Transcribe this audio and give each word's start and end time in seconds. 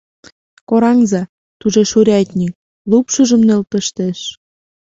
Кораҥза!— 0.69 1.21
тужеш 1.59 1.91
урядник, 1.99 2.53
лупшыжым 2.91 3.41
нӧлтыштеш. 3.47 4.19